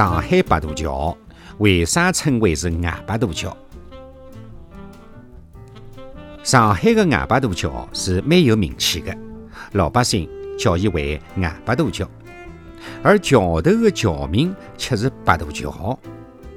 [0.00, 1.14] 上海八渡桥
[1.58, 3.54] 为啥称为是外八渡桥？
[6.42, 9.14] 上海的外八渡桥是蛮有名气的，
[9.72, 10.26] 老百姓
[10.58, 12.08] 叫伊为外八渡桥，
[13.02, 15.98] 而桥头的桥名却是八渡桥。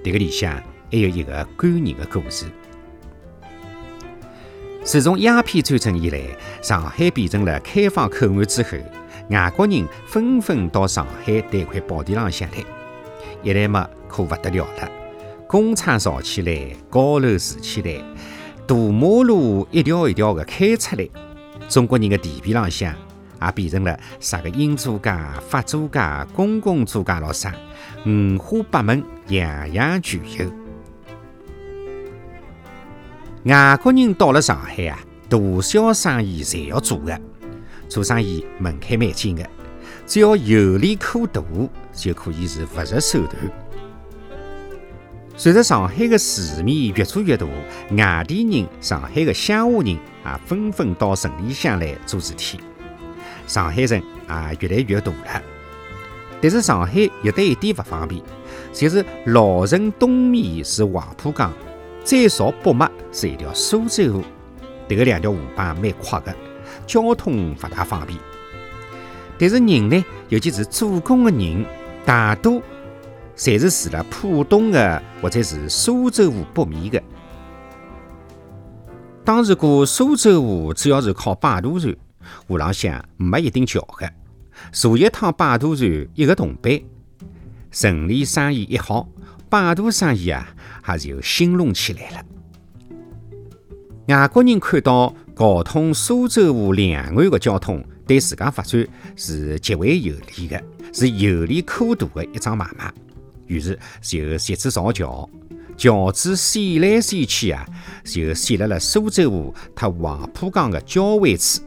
[0.01, 0.55] 这个里向
[0.89, 2.45] 还有一个感人的故事。
[4.85, 6.21] 自从鸦片战争以来，
[6.61, 8.69] 上海变成了开放口岸之后，
[9.31, 12.63] 外国人纷纷到上海这块宝地上向来。
[13.41, 14.89] 一来嘛，可不得了了，
[15.47, 18.01] 工厂造起来，高楼筑起来，
[18.65, 21.09] 大马路一条一条的开出来，
[21.67, 22.95] 中国人的地皮浪向
[23.41, 25.13] 也变成了啥个英租界、
[25.47, 25.99] 法租界、
[26.33, 27.53] 公共租界老啥，
[28.05, 30.51] 五花八门，样样俱有。
[33.45, 37.19] 外国人到了上海啊，大小生意侪要做的，
[37.89, 39.45] 做生意门槛蛮紧的。
[40.05, 43.35] 只要有利可图，就可以是不择手段。
[45.35, 47.47] 随着上海的市面越做越大，
[47.97, 49.99] 外地人、上海的乡下人也
[50.45, 52.59] 纷纷到城里向来做事体，
[53.47, 55.41] 上海城也越来越大了。
[56.39, 58.21] 但是上海有得一点不方便，
[58.71, 61.51] 就是老城东面是黄浦江，
[62.03, 64.21] 再朝北嘛是一条苏州河，
[64.87, 66.35] 这个两条河浜蛮阔的，
[66.85, 68.19] 交通不大方便。
[69.37, 71.65] 但是人呢，尤其是做工的人，
[72.05, 72.61] 大多
[73.35, 77.01] 侪是住了浦东的或者是苏州河北面的。
[79.25, 81.95] 当时过苏州河主要是靠摆渡船，
[82.47, 84.09] 河浪向没一定桥的。
[84.71, 86.79] 坐一趟摆渡船一个铜板，
[87.71, 89.09] 城里生意一好，
[89.49, 90.47] 摆渡生意啊，
[90.81, 92.23] 还是有兴隆起来了。
[94.07, 97.83] 外国人看到搞通苏州河两岸的交通。
[98.05, 100.61] 对自家发展是极为有利的，
[100.93, 102.93] 是有利可图的一桩买卖。
[103.47, 105.29] 于是就设置造桥，
[105.77, 107.65] 桥子线来线去啊，
[108.03, 111.61] 就线辣了苏州河和黄浦江的交汇处。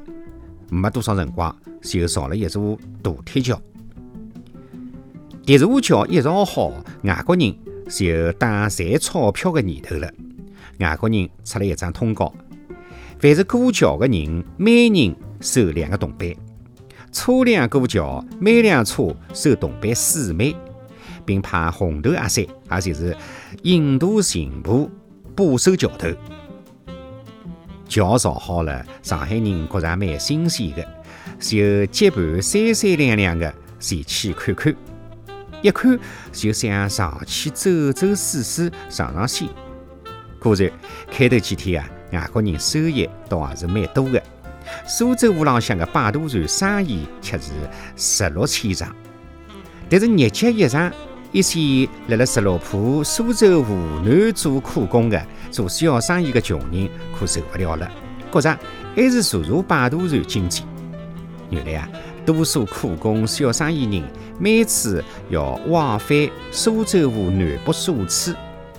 [0.68, 3.60] 没多少辰光，就造了一座大铁桥。
[5.44, 6.72] 这座桥一造好，
[7.02, 7.56] 外国人
[7.88, 10.12] 就打赚钞票的念头了。
[10.80, 12.34] 外国人出了一张通告：
[13.20, 16.34] 凡是过桥的人，每人收两个铜板，
[17.12, 20.54] 车辆过桥，每辆车收铜板四枚，
[21.24, 23.16] 并派红头阿三，也就是
[23.62, 24.90] 印度巡捕，
[25.34, 26.08] 把守桥头。
[27.88, 30.84] 桥造好了，上海人觉着蛮新鲜的，
[31.38, 34.74] 就结伴三三两两的前去看看。
[35.62, 35.98] 一看
[36.32, 39.48] 就想上去走走试试，尝尝鲜。
[40.38, 40.70] 果然，
[41.10, 44.22] 开头几天啊，外国人收益倒还是蛮多的。
[44.86, 47.52] 苏州河浪向的摆渡船生意却是
[47.96, 48.88] 十落千丈，
[49.88, 50.92] 但是日脚一长，
[51.32, 53.74] 一些辣辣十六铺苏州河
[54.04, 56.88] 南做苦工的、做小生意的穷人
[57.18, 57.90] 可受不了了，
[58.32, 58.58] 觉着
[58.94, 60.64] 还是坐坐摆渡船经济。
[61.50, 61.88] 原来啊，
[62.24, 64.02] 多数苦工、小生意人
[64.38, 68.34] 每次要往返苏州河南北数次。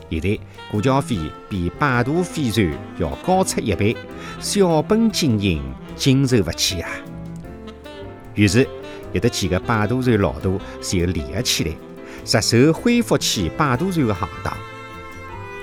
[0.09, 0.39] 现在
[0.71, 1.17] 过桥费
[1.49, 3.95] 比摆渡飞船要高出一倍，
[4.39, 5.61] 小本经营
[5.95, 6.89] 经受不起啊！
[8.33, 8.67] 于是
[9.11, 10.49] 有的几个摆渡船老大
[10.81, 11.71] 就联合起来，
[12.23, 14.55] 着手恢复起摆渡船的行当。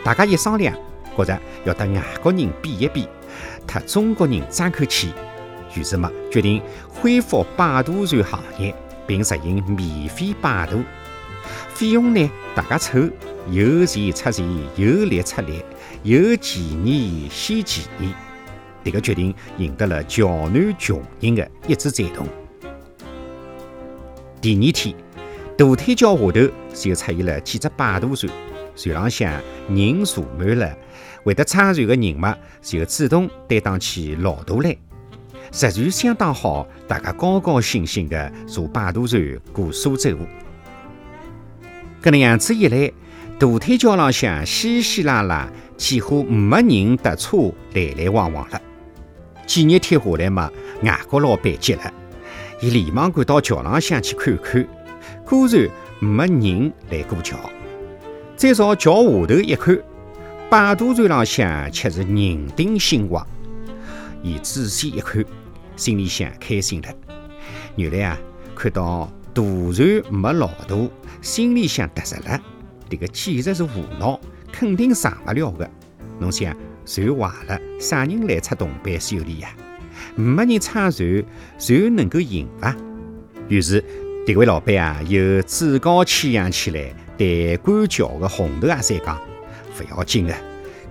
[0.05, 0.77] 大家一商量，
[1.17, 3.09] 觉着要和外国人比一比，
[3.67, 5.13] 特中国人争口气，
[5.75, 8.75] 于是嘛，决定恢复摆渡船行业，
[9.07, 10.83] 并实行免费摆渡。
[11.75, 12.31] 费用呢？
[12.55, 12.99] 大家凑，
[13.51, 14.47] 有钱出钱，
[14.77, 15.63] 有力出力，
[16.03, 18.13] 有钱宜先钱宜。
[18.85, 22.27] 这个决定赢得了桥南穷人的一致赞同。
[24.41, 24.95] 第二天，
[25.57, 26.33] 大铁桥下头
[26.75, 28.31] 就出现了几只摆渡船，
[28.77, 29.33] 船浪向
[29.69, 30.77] 人坐满了，
[31.23, 34.77] 会得撑船的人嘛，就主动担当起老大来。
[35.51, 40.27] 实船相当好，大家高高兴兴地坐摆渡船过苏州河。
[42.05, 42.93] 搿能样子一来，
[43.39, 48.61] 大铁桥浪向稀稀拉拉，几乎没人搭车来来往往了。
[49.47, 50.51] 几日天下来嘛，
[50.83, 51.91] 外国老板急了，
[52.61, 54.69] 伊连忙赶到桥浪向去看看，
[55.25, 55.67] 果然
[55.99, 57.39] 没人来过桥。
[58.37, 59.83] 再朝桥下头一看，
[60.51, 63.27] 摆渡船浪向却是人丁兴旺。
[64.23, 65.25] 伊仔细一看，
[65.75, 66.89] 心里想开心了。
[67.77, 68.19] 原来啊，
[68.55, 69.43] 看到大
[69.73, 70.77] 船没老大。
[71.21, 72.41] 心里想得着了，
[72.89, 74.21] 这个简直是胡闹，
[74.53, 75.69] 肯定上不了的。
[76.21, 76.55] 侬想
[76.87, 79.49] 船坏了，啥人来出铜板修理呀？
[80.15, 81.25] 没人撑船，
[81.59, 82.77] 船能够行伐？
[83.49, 83.83] 于是
[84.27, 89.19] 迭位老板啊，又趾高气扬起来，对管桥的红头阿三讲
[89.81, 90.35] ：“勿要紧的，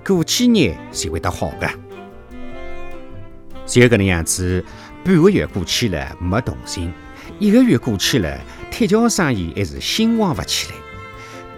[0.06, 1.70] 过几日就会得好的。”
[3.66, 4.64] 就搿能样子，
[5.06, 6.92] 半个月过去了，没动静；
[7.44, 8.40] 一个月过去了，
[8.72, 10.78] 铁桥生意还是兴旺勿起来；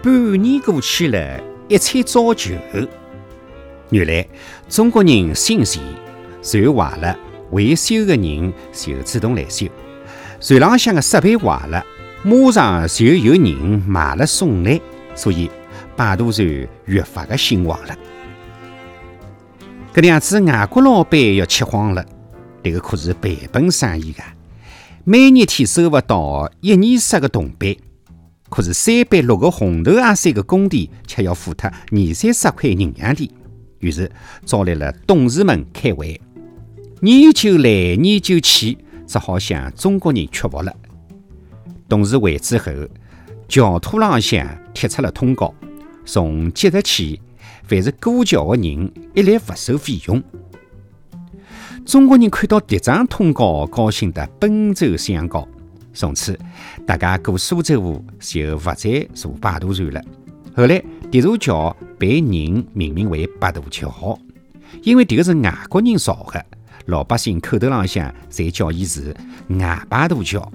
[0.02, 2.56] 半年过去了，一切照旧。
[3.90, 4.26] 原来
[4.68, 5.80] 中国人心善，
[6.42, 7.16] 船坏了，
[7.52, 9.68] 维修的人就主动来修；
[10.40, 11.86] 船浪向的设备坏了，
[12.24, 14.80] 马上就有人买了送来。
[15.14, 15.48] 所以
[15.94, 17.96] 摆渡船越发的兴旺了。
[19.94, 22.04] 搿样子，外国老板要吃慌了。
[22.60, 24.34] 迭个可是赔本生意啊！
[25.08, 27.76] 每日天收勿到一年十个铜板，
[28.50, 33.30] 可是三百六个红头阿三个工地却要付脱二三十块银洋钿。
[33.78, 34.10] 于是
[34.44, 36.20] 招来了董事们开会，
[37.02, 38.76] 研究来研究去，
[39.06, 40.74] 只好向中国人屈服了。
[41.88, 42.72] 董事会之后，
[43.48, 44.44] 桥土浪向
[44.74, 45.54] 贴出了通告：
[46.04, 47.20] 从即日起。
[47.62, 50.20] 凡是过桥的人，一律不收费用。
[51.86, 55.46] 中国人看到迭张通告，高兴得奔走相告。
[55.94, 56.36] 从此，
[56.84, 60.02] 大家过苏州河就勿再坐摆渡船了。
[60.56, 64.18] 后来，迭座桥被人命名为八渡桥，
[64.82, 66.44] 因为迭个是外国人造的，
[66.86, 69.14] 老百姓口头浪向侪叫伊是
[69.50, 70.50] 外八渡桥。